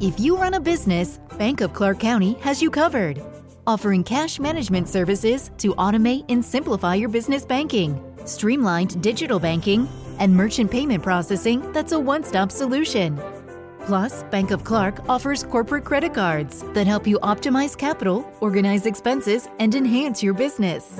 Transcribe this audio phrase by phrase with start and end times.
[0.00, 3.22] If you run a business, Bank of Clark County has you covered.
[3.66, 9.86] Offering cash management services to automate and simplify your business banking, streamlined digital banking,
[10.18, 13.20] and merchant payment processing that's a one stop solution.
[13.84, 19.48] Plus, Bank of Clark offers corporate credit cards that help you optimize capital, organize expenses,
[19.58, 20.98] and enhance your business.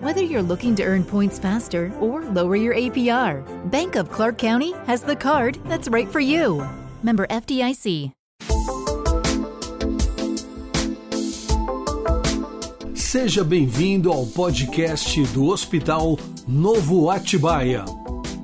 [0.00, 4.72] Whether you're looking to earn points faster or lower your APR, Bank of Clark County
[4.86, 6.68] has the card that's right for you.
[7.04, 8.12] Member FDIC.
[13.12, 16.16] Seja bem-vindo ao podcast do Hospital
[16.48, 17.84] Novo Atibaia.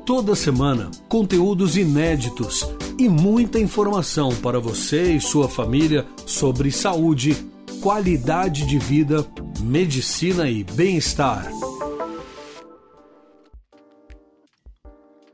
[0.04, 7.34] Toda semana, conteúdos inéditos e muita informação para você e sua família sobre saúde,
[7.80, 9.24] qualidade de vida,
[9.62, 11.50] medicina e bem-estar.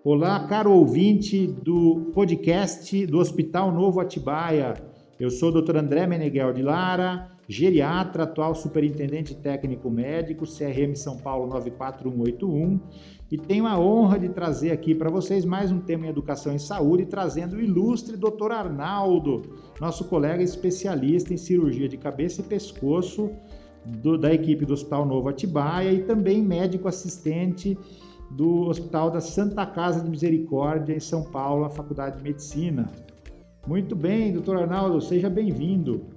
[0.05, 4.75] Olá, caro ouvinte do podcast do Hospital Novo Atibaia.
[5.19, 5.79] Eu sou o Dr.
[5.79, 12.81] André Meneghel de Lara, geriatra, atual superintendente técnico médico, CRM São Paulo 94181,
[13.31, 16.59] e tenho a honra de trazer aqui para vocês mais um tema em educação e
[16.59, 18.53] saúde, trazendo o ilustre Dr.
[18.53, 19.43] Arnaldo,
[19.81, 23.31] nosso colega especialista em cirurgia de cabeça e pescoço
[23.85, 27.77] do, da equipe do Hospital Novo Atibaia e também médico assistente
[28.31, 32.91] do Hospital da Santa Casa de Misericórdia, em São Paulo, na Faculdade de Medicina.
[33.67, 36.14] Muito bem, doutor Arnaldo, seja bem-vindo.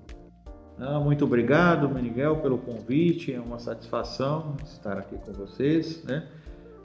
[0.79, 3.33] Ah, muito obrigado, Miguel, pelo convite.
[3.33, 6.03] É uma satisfação estar aqui com vocês.
[6.03, 6.27] Né?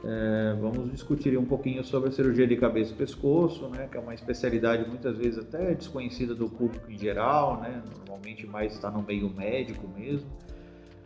[0.02, 3.86] É, vamos discutir um pouquinho sobre a cirurgia de cabeça e pescoço, né?
[3.90, 7.82] que é uma especialidade muitas vezes até desconhecida do público em geral, né?
[7.98, 10.26] normalmente mais está no meio médico mesmo,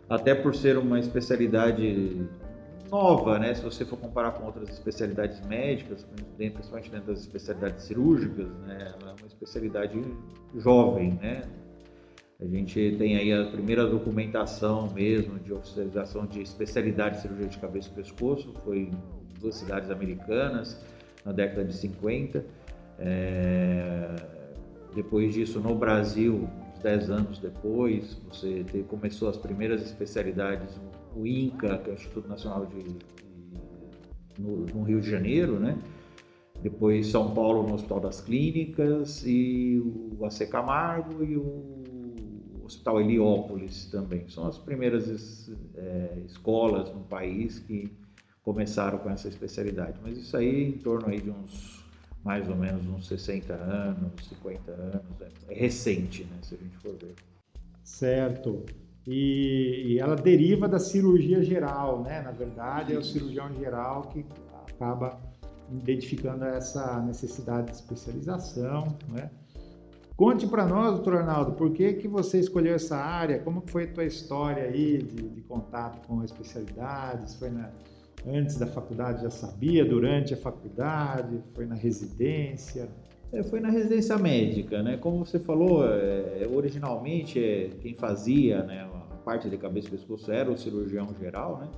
[0.09, 2.25] até por ser uma especialidade
[2.89, 3.53] nova, né?
[3.53, 8.95] Se você for comparar com outras especialidades médicas, principalmente dentro das especialidades cirúrgicas, né?
[9.01, 10.01] Ela é uma especialidade
[10.55, 11.43] jovem, né?
[12.41, 17.59] A gente tem aí a primeira documentação mesmo de oficialização de especialidade de cirurgia de
[17.59, 18.91] cabeça e pescoço, foi em
[19.41, 20.79] duas cidades americanas,
[21.25, 22.45] na década de 50.
[22.99, 24.15] É...
[24.95, 26.49] Depois disso, no Brasil,
[26.83, 30.79] 10 anos depois, você começou as primeiras especialidades
[31.17, 32.85] o INCA, que é o Instituto Nacional de
[34.39, 35.79] no, no, Rio de Janeiro, né?
[36.63, 39.79] Depois São Paulo no Hospital das Clínicas e
[40.19, 41.76] o AC Camargo e o
[42.67, 44.29] Hospital Heliópolis também.
[44.29, 47.91] São as primeiras é, escolas no país que
[48.43, 49.99] começaram com essa especialidade.
[50.03, 51.85] Mas isso aí em torno aí de uns
[52.25, 56.77] mais ou menos uns 60 anos, 50 anos, é, é recente, né, se a gente
[56.79, 57.15] for ver.
[57.85, 58.65] Certo
[59.07, 62.21] e, e, ela deriva da cirurgia geral, né?
[62.23, 64.27] Na verdade, é o cirurgião geral que
[64.69, 65.21] acaba
[65.71, 69.31] identificando essa necessidade de especialização, né?
[70.17, 73.39] Conte para nós, doutor Arnaldo, por que, que você escolheu essa área?
[73.39, 77.35] Como foi a tua história aí de, de contato com especialidades?
[77.35, 77.71] Foi na,
[78.27, 79.85] antes da faculdade, já sabia?
[79.85, 81.39] Durante a faculdade?
[81.55, 82.89] Foi na residência?
[83.31, 84.97] É, foi na residência médica, né?
[84.97, 90.33] Como você falou, é, originalmente é, quem fazia né, a parte de cabeça e pescoço
[90.33, 91.69] era o cirurgião geral, né?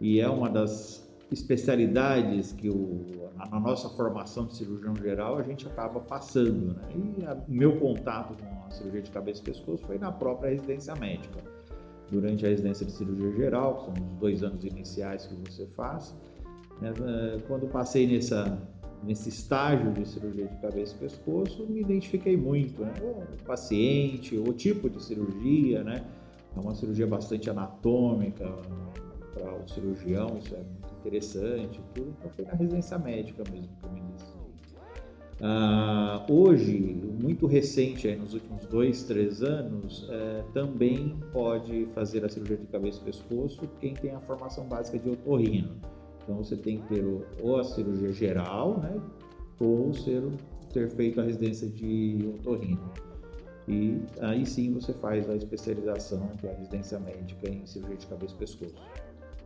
[0.00, 5.66] E é uma das especialidades que o, na nossa formação de cirurgião geral a gente
[5.66, 6.82] acaba passando, né?
[6.94, 10.94] E o meu contato com a cirurgia de cabeça e pescoço foi na própria residência
[10.94, 11.42] médica.
[12.10, 16.14] Durante a residência de cirurgia geral, que são os dois anos iniciais que você faz,
[16.80, 16.92] né?
[17.48, 18.58] quando passei nessa
[19.02, 22.92] nesse estágio de cirurgia de cabeça e pescoço, me identifiquei muito, né?
[23.40, 26.04] O paciente, o tipo de cirurgia, né?
[26.56, 28.50] É uma cirurgia bastante anatômica
[29.34, 32.14] para o cirurgião, isso é muito interessante, tudo.
[32.18, 34.36] Então foi na residência médica mesmo que eu me decidi.
[35.40, 42.28] Ah, hoje, muito recente, aí, nos últimos dois, três anos, é, também pode fazer a
[42.28, 45.76] cirurgia de cabeça e pescoço quem tem a formação básica de otorrino.
[46.22, 47.04] Então você tem que ter
[47.42, 49.00] ou a cirurgia geral, né?
[49.60, 50.22] Ou ser,
[50.72, 52.92] ter feito a residência de otorrino.
[53.68, 58.06] E aí sim você faz a especialização, que é a residência médica em cirurgia de
[58.06, 58.74] cabeça e pescoço.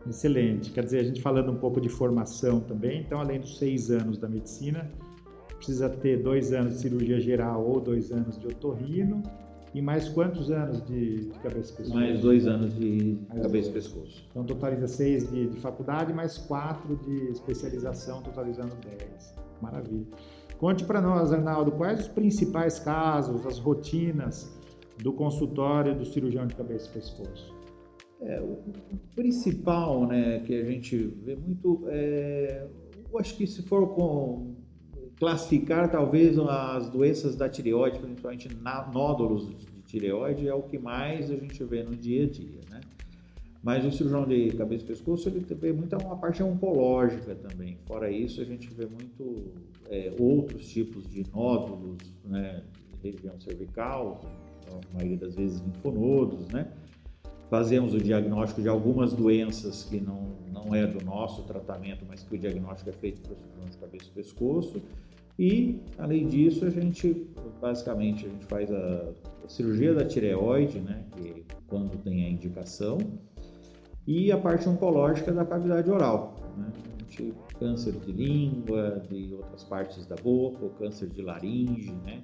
[0.09, 0.71] Excelente.
[0.71, 4.19] Quer dizer, a gente falando um pouco de formação também, então além dos seis anos
[4.19, 4.91] da medicina,
[5.57, 9.23] precisa ter dois anos de cirurgia geral ou dois anos de otorrino
[9.75, 11.95] e mais quantos anos de, de cabeça e pescoço?
[11.95, 14.25] Mais dois anos de mais cabeça e pescoço.
[14.31, 19.35] Então totaliza seis de, de faculdade, mais quatro de especialização, totalizando dez.
[19.61, 20.07] Maravilha.
[20.59, 24.59] Conte para nós, Arnaldo, quais os principais casos, as rotinas
[24.99, 27.60] do consultório do cirurgião de cabeça e pescoço?
[28.23, 28.59] É, o
[29.15, 32.67] principal né, que a gente vê muito é.
[33.13, 34.55] Eu acho que se for com
[35.19, 38.49] classificar talvez as doenças da tireoide, principalmente
[38.93, 42.81] nódulos de tireoide, é o que mais a gente vê no dia a dia, né?
[43.63, 47.77] Mas o cirurgião de cabeça e pescoço, ele vê muita uma parte oncológica também.
[47.85, 49.53] Fora isso, a gente vê muito
[49.91, 52.63] é, outros tipos de nódulos, né?
[53.03, 54.23] Região cervical,
[54.71, 56.73] a maioria das vezes linfonodos, né?
[57.51, 62.37] Fazemos o diagnóstico de algumas doenças que não, não é do nosso tratamento, mas que
[62.37, 64.83] o diagnóstico é feito o cirurgião de cabeça e pescoço.
[65.37, 67.27] E, além disso, a gente,
[67.61, 69.13] basicamente, a gente faz a,
[69.45, 71.05] a cirurgia da tireoide, né?
[71.11, 72.99] Que quando tem a indicação,
[74.07, 76.37] e a parte oncológica da cavidade oral.
[76.57, 76.73] Né?
[77.09, 82.23] Gente, câncer de língua, de outras partes da boca, o câncer de laringe, né?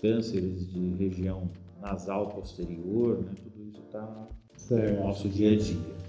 [0.00, 1.50] cânceres de região
[1.80, 3.32] nasal posterior, né?
[3.42, 4.28] tudo isso está
[4.68, 6.00] no nosso dia a dia.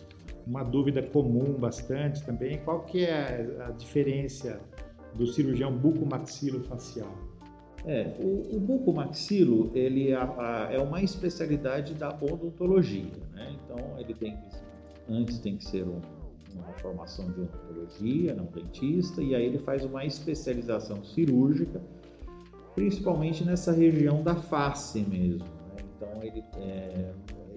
[0.46, 4.60] Uma dúvida comum bastante também, qual que é a diferença
[5.14, 7.14] do cirurgião bucomaxilofacial?
[7.86, 10.18] É, o, o bucomaxilo ele é,
[10.72, 13.56] é uma especialidade da odontologia, né?
[13.64, 14.62] Então ele tem que
[15.10, 16.00] antes tem que ser um,
[16.54, 21.82] uma formação de odontologia, não dentista, e aí ele faz uma especialização cirúrgica,
[22.76, 25.46] principalmente nessa região da face mesmo.
[25.46, 25.84] Né?
[25.96, 27.12] Então ele, é,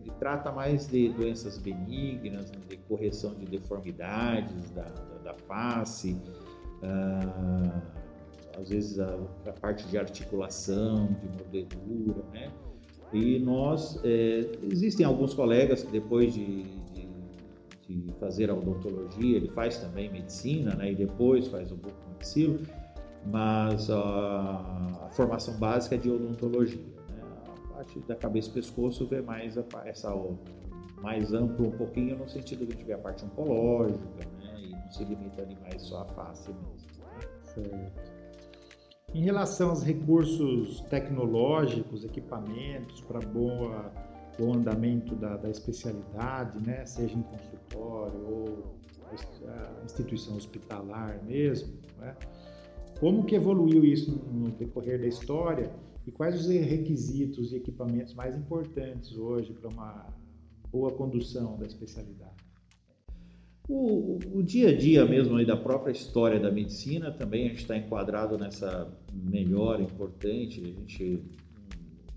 [0.05, 2.59] ele trata mais de doenças benignas, né?
[2.69, 6.17] de correção de deformidades da, da, da face,
[6.83, 7.83] ah,
[8.59, 12.53] às vezes a, a, parte de articulação, de mordedura, né?
[13.13, 16.65] E nós, é, existem alguns colegas que depois de,
[17.89, 22.61] de fazer a odontologia, ele faz também medicina, né, e depois faz o bucomaxilo,
[23.25, 24.01] mas a,
[25.05, 26.94] a, formação básica é de odontologia.
[27.85, 27.95] Né?
[27.95, 30.15] Parte da cabeça e pescoço vê mais a, essa
[31.03, 34.05] mais amplo um pouquinho no sentido de ver a parte oncológica,
[34.41, 36.95] né, e não se limita ali mais só à face mesmo.
[37.43, 38.15] Certo.
[39.13, 43.93] Em relação aos recursos tecnológicos, equipamentos para boa
[44.41, 48.75] o andamento da, da especialidade, né, seja em consultório ou
[49.47, 52.17] a instituição hospitalar mesmo, né?
[52.99, 55.71] Como que evoluiu isso no decorrer da história
[56.07, 60.07] e quais os requisitos e equipamentos mais importantes hoje para uma
[60.71, 62.35] boa condução da especialidade?
[63.67, 67.63] O, o, dia a dia mesmo aí da própria história da medicina também a gente
[67.63, 70.61] está enquadrado nessa melhora importante.
[70.61, 71.23] A gente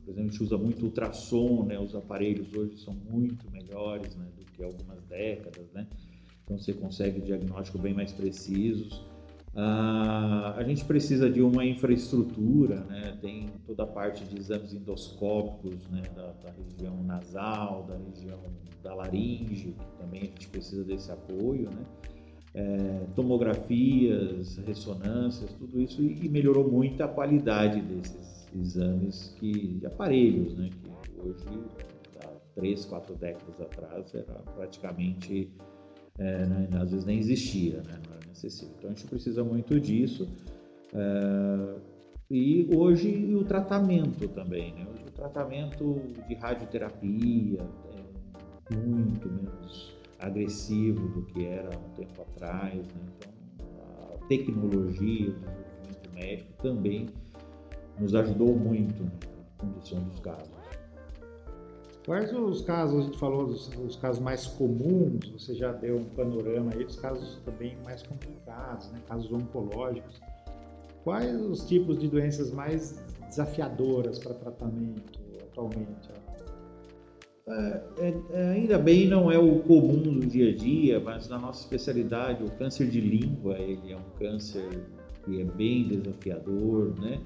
[0.07, 1.78] por exemplo, a gente usa muito ultrassom, né?
[1.78, 5.86] Os aparelhos hoje são muito melhores né, do que algumas décadas, né?
[6.45, 9.06] Então você consegue diagnóstico bem mais precisos.
[9.59, 13.18] Ah, a gente precisa de uma infraestrutura, né?
[13.19, 16.04] Tem toda a parte de exames endoscópicos, né?
[16.15, 18.39] Da, da região nasal, da região
[18.83, 21.86] da laringe, que também a gente precisa desse apoio, né?
[22.54, 30.56] É, tomografias, ressonâncias, tudo isso e melhorou muito a qualidade desses exames que, de aparelhos,
[30.56, 31.45] né, que hoje,
[32.24, 35.51] há três, quatro décadas atrás, era praticamente,
[36.17, 38.73] é, né, às vezes nem existia, né, não era necessário.
[38.77, 40.27] Então a gente precisa muito disso.
[40.93, 41.75] É,
[42.29, 44.85] e hoje o tratamento também, né?
[45.07, 47.59] O tratamento de radioterapia
[48.69, 53.01] é muito menos agressivo do que era um tempo atrás, né?
[53.15, 53.31] Então
[53.79, 57.07] a tecnologia, o desenvolvimento médico também
[57.97, 59.11] nos ajudou muito na
[59.57, 60.56] condução dos casos.
[62.07, 66.71] Quais os casos, a gente falou dos, casos mais comuns, você já deu um panorama
[66.73, 69.01] aí dos casos também mais complicados, né?
[69.05, 70.21] casos oncológicos.
[71.03, 75.19] Quais os tipos de doenças mais desafiadoras para tratamento
[75.51, 76.09] atualmente?
[77.45, 81.37] É, é, é, ainda bem não é o comum do dia a dia, mas na
[81.37, 84.87] nossa especialidade o câncer de língua ele é um câncer
[85.25, 87.19] que é bem desafiador, né?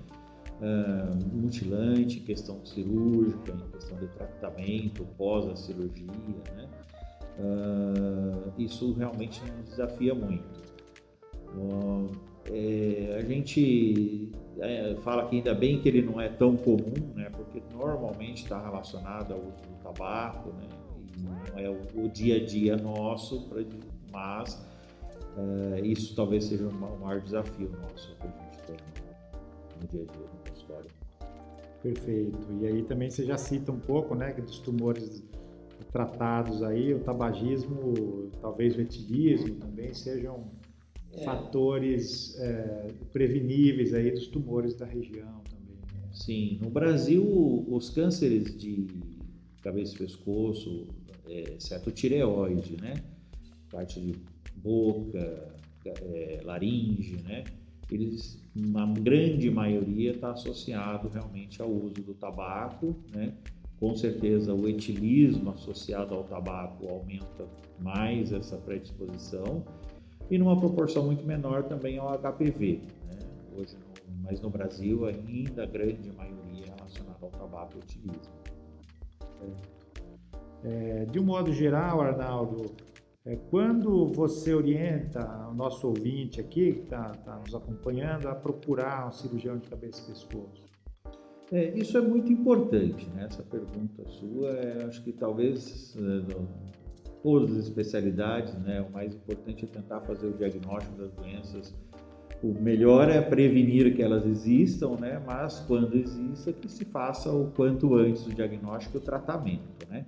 [0.62, 6.08] Uh, mutilante, em questão cirúrgica, em questão de tratamento pós a cirurgia,
[6.56, 6.70] né?
[7.40, 10.62] Uh, isso realmente nos desafia muito.
[11.56, 12.10] Uh,
[12.46, 17.30] é, a gente é, fala que ainda bem que ele não é tão comum, né?
[17.30, 20.68] Porque normalmente está relacionado ao uso do tabaco, né?
[21.20, 23.64] Não é o, o dia a dia nosso, pra,
[24.12, 24.56] mas
[25.38, 28.78] uh, isso talvez seja o maior desafio nosso que a gente tem
[29.82, 30.41] no dia a dia.
[31.82, 32.38] Perfeito.
[32.62, 35.24] E aí também você já cita um pouco, né, dos tumores
[35.92, 40.46] tratados aí, o tabagismo, talvez o etilismo também sejam
[41.12, 41.24] é.
[41.24, 45.76] fatores é, preveníveis aí dos tumores da região também.
[45.94, 46.10] Né?
[46.14, 47.24] Sim, no Brasil
[47.68, 48.88] os cânceres de
[49.62, 50.88] cabeça e pescoço,
[51.28, 52.94] é, exceto tireoide, né,
[53.70, 54.16] parte de
[54.56, 57.44] boca, é, laringe, né,
[57.92, 63.34] eles, uma grande maioria está associado realmente ao uso do tabaco, né?
[63.80, 67.48] Com certeza o etilismo associado ao tabaco aumenta
[67.80, 69.66] mais essa predisposição
[70.30, 72.80] e numa proporção muito menor também ao HPV.
[73.10, 73.20] Né?
[73.58, 78.34] Hoje, no, mas no Brasil ainda a grande maioria é relacionada ao tabaco e etilismo.
[80.64, 82.72] É, de um modo geral, Arnaldo,
[83.26, 89.08] é, quando você orienta o nosso ouvinte aqui, que está tá nos acompanhando, a procurar
[89.08, 90.72] um cirurgião de cabeça e pescoço?
[91.52, 93.26] É, isso é muito importante, né?
[93.26, 96.82] Essa pergunta sua, é, acho que talvez é,
[97.22, 98.82] todas as especialidades, né?
[98.82, 101.76] O mais importante é tentar fazer o diagnóstico das doenças.
[102.42, 105.22] O melhor é prevenir que elas existam, né?
[105.24, 110.06] Mas quando exista, que se faça o quanto antes o diagnóstico e o tratamento, né?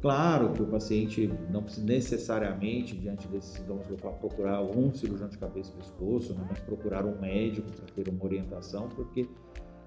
[0.00, 3.86] Claro que o paciente não precisa necessariamente, diante desses sintomas,
[4.20, 8.22] procurar um cirurgião de cabeça e pescoço, né, mas procurar um médico para ter uma
[8.22, 9.26] orientação, porque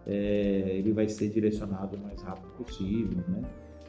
[0.08, 3.24] é, ele vai ser direcionado o mais rápido possível.
[3.28, 3.44] Né?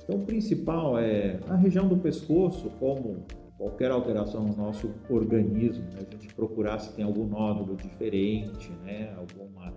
[0.04, 3.24] Então, o principal é a região do pescoço, como
[3.56, 6.00] qualquer alteração no nosso organismo, né?
[6.06, 9.14] a gente procurar se tem algum nódulo diferente, né?
[9.16, 9.72] alguma,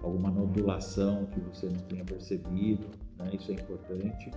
[0.00, 2.86] alguma nodulação que você não tenha percebido,
[3.18, 3.30] né?
[3.32, 4.30] isso é importante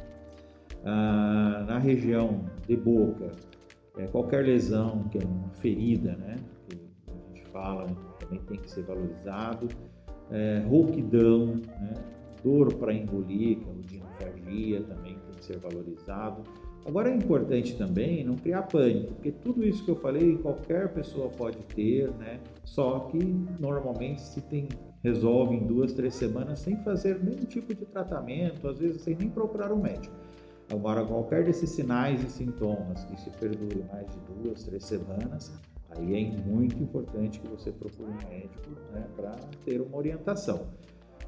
[0.84, 3.32] ah, na região de boca,
[3.98, 7.86] é, qualquer lesão que é uma ferida, né, que a gente fala,
[8.20, 9.68] também tem que ser valorizado,
[10.32, 11.94] é, rouquidão, né,
[12.44, 16.42] dor para engolir, que é o dinofagia, também tem que ser valorizado.
[16.84, 21.30] Agora é importante também não criar pânico, porque tudo isso que eu falei qualquer pessoa
[21.30, 22.40] pode ter, né?
[22.64, 23.20] Só que
[23.60, 24.68] normalmente se tem
[25.04, 29.30] resolve em duas, três semanas sem fazer nenhum tipo de tratamento, às vezes sem nem
[29.30, 30.16] procurar um médico.
[30.72, 35.52] Agora, qualquer desses sinais e sintomas que se perdure mais de duas, três semanas,
[35.90, 39.32] aí é muito importante que você procure um médico né, para
[39.66, 40.68] ter uma orientação.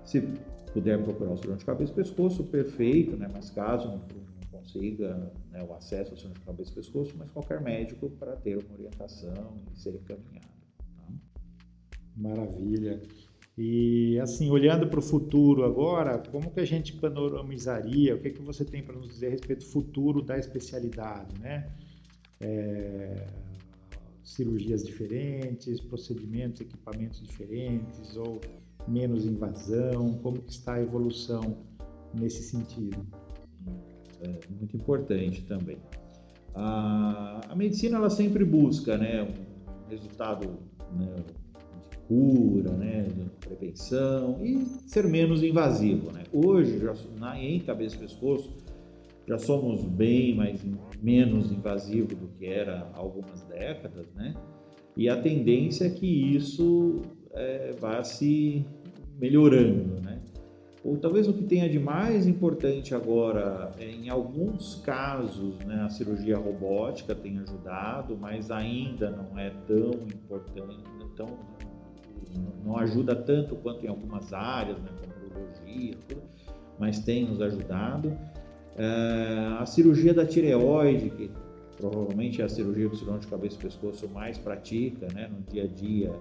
[0.06, 0.22] Se
[0.72, 5.30] puder procurar o cirurgião de cabeça e pescoço, perfeito, né, mas caso não, não consiga
[5.52, 8.74] né, o acesso ao cirurgião de cabeça e pescoço, mas qualquer médico para ter uma
[8.76, 10.48] orientação e ser encaminhado.
[10.96, 11.14] Tá?
[12.16, 13.02] Maravilha.
[13.58, 18.16] E assim, olhando para o futuro agora, como que a gente panoramizaria?
[18.16, 21.72] O que, que você tem para nos dizer a respeito do futuro da especialidade, né?
[22.42, 23.28] É,
[24.24, 28.42] cirurgias diferentes, procedimentos, equipamentos diferentes ou
[28.88, 30.14] menos invasão?
[30.24, 31.58] Como que está a evolução
[32.12, 33.06] nesse sentido?
[34.22, 35.78] É muito importante também.
[36.56, 40.60] A, a medicina ela sempre busca, né, um resultado
[40.96, 41.16] né,
[42.14, 43.08] cura, né,
[43.40, 46.12] prevenção e ser menos invasivo.
[46.12, 46.24] Né?
[46.32, 48.56] Hoje, já, na, em cabeça e pescoço,
[49.28, 50.62] já somos bem mais,
[51.02, 54.36] menos invasivo do que era há algumas décadas, né?
[54.98, 56.06] E a tendência é que
[56.36, 57.02] isso
[57.32, 58.66] é, vá se
[59.18, 60.22] melhorando, né?
[60.84, 65.90] Ou talvez o que tenha de mais importante agora, é, em alguns casos, né, a
[65.90, 70.84] cirurgia robótica tem ajudado, mas ainda não é tão importante,
[71.16, 71.30] tão
[72.64, 75.96] não ajuda tanto quanto em algumas áreas, né, como urologia,
[76.80, 78.18] mas tem nos ajudado.
[78.76, 81.32] É, a cirurgia da tireoide, que
[81.78, 85.42] provavelmente é a cirurgia que o cirurgião de cabeça e pescoço mais pratica né, no
[85.52, 86.12] dia a dia,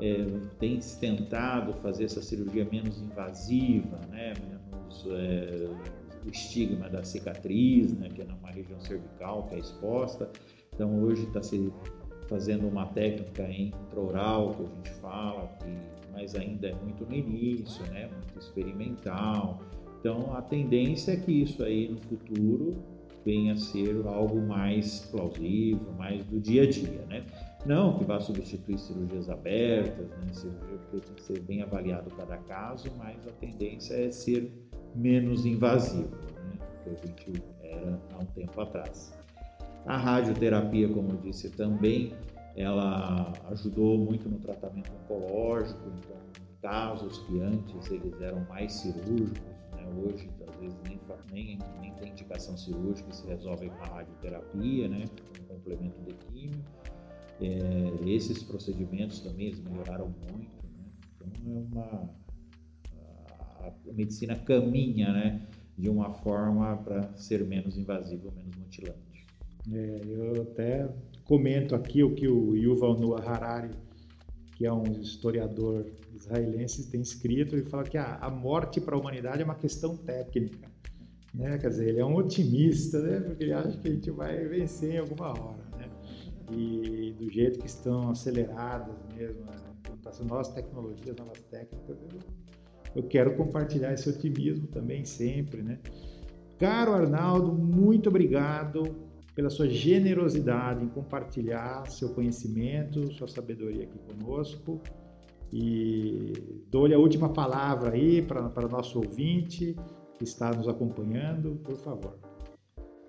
[0.00, 0.26] é,
[0.58, 5.68] tem se tentado fazer essa cirurgia menos invasiva, né, menos é,
[6.24, 10.30] o estigma da cicatriz, né, que é numa região cervical que é exposta.
[10.74, 11.72] Então hoje está se
[12.28, 15.76] fazendo uma técnica intraoral que a gente fala, que,
[16.12, 18.08] mas ainda é muito no início, né?
[18.12, 19.60] muito experimental.
[20.00, 22.76] Então a tendência é que isso aí no futuro
[23.24, 27.24] venha a ser algo mais plausível, mais do dia a dia, né?
[27.66, 30.32] Não que vá substituir cirurgias abertas, né?
[30.32, 34.52] cirurgia que tem que ser bem avaliado cada caso, mas a tendência é ser
[34.94, 36.58] menos invasivo, né?
[36.84, 39.12] que a gente era há um tempo atrás.
[39.88, 42.12] A radioterapia, como eu disse, também
[42.54, 46.18] ela ajudou muito no tratamento oncológico, então
[46.60, 49.40] casos que antes eles eram mais cirúrgicos,
[49.72, 51.00] né, hoje às vezes nem,
[51.32, 55.06] nem, nem tem indicação cirúrgica, se resolve com a radioterapia, né,
[55.40, 56.62] um complemento de químio.
[57.40, 60.84] É, esses procedimentos também eles melhoraram muito, né,
[61.16, 62.10] então é uma
[63.62, 65.40] a, a medicina caminha, né,
[65.78, 69.08] de uma forma para ser menos invasiva, menos mutilante.
[69.72, 70.88] É, eu até
[71.24, 73.70] comento aqui o que o Yuval Noah Harari,
[74.56, 77.54] que é um historiador israelense, tem escrito.
[77.54, 80.68] Ele fala que a, a morte para a humanidade é uma questão técnica.
[81.34, 81.58] Né?
[81.58, 83.20] Quer dizer, ele é um otimista, né?
[83.20, 85.64] porque ele acha que a gente vai vencer em alguma hora.
[85.76, 85.88] Né?
[86.50, 89.44] E do jeito que estão aceleradas mesmo,
[89.86, 92.18] juntasse novas tecnologias, novas técnicas, eu,
[92.96, 95.78] eu quero compartilhar esse otimismo também sempre, né?
[96.58, 99.07] Caro Arnaldo, muito obrigado
[99.38, 104.82] pela sua generosidade em compartilhar seu conhecimento, sua sabedoria aqui conosco.
[105.52, 106.32] E
[106.68, 109.76] dou-lhe a última palavra aí para, o nosso ouvinte
[110.16, 112.18] que está nos acompanhando, por favor.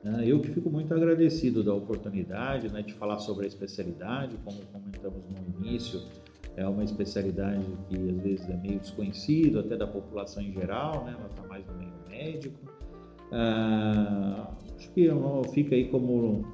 [0.06, 4.62] Ah, eu que fico muito agradecido da oportunidade né, de falar sobre a especialidade, como
[4.68, 6.00] comentamos no início,
[6.56, 11.16] é uma especialidade que às vezes é meio desconhecido até da população em geral, né,
[11.18, 12.70] ela está mais no meio médico.
[13.32, 15.10] Ah, acho que
[15.54, 16.46] fica aí como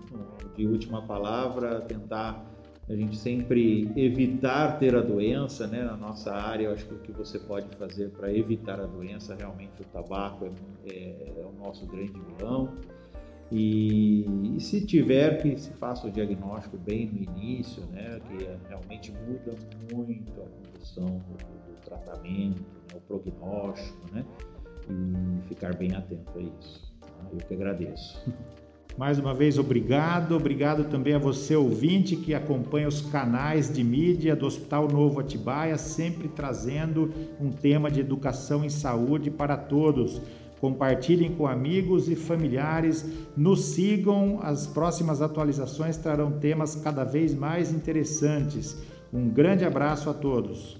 [0.58, 2.44] de última palavra tentar
[2.88, 5.84] a gente sempre evitar ter a doença, né?
[5.84, 9.36] Na nossa área, eu acho que o que você pode fazer para evitar a doença,
[9.36, 12.75] realmente o tabaco é, é, é o nosso grande vilão.
[13.51, 18.20] E, e, se tiver que se faça o diagnóstico bem no início, né?
[18.27, 19.55] Que realmente muda
[19.91, 22.96] muito a condução do, do tratamento, né?
[22.96, 24.24] o prognóstico, né?
[24.88, 26.95] E ficar bem atento a isso.
[27.32, 28.22] Eu que agradeço.
[28.98, 30.36] Mais uma vez, obrigado.
[30.36, 35.77] Obrigado também a você, ouvinte, que acompanha os canais de mídia do Hospital Novo Atibaia,
[35.77, 40.22] sempre trazendo um tema de educação em saúde para todos.
[40.62, 43.05] Compartilhem com amigos e familiares,
[43.36, 48.77] nos sigam, as próximas atualizações trarão temas cada vez mais interessantes.
[49.12, 50.77] Um grande abraço a todos.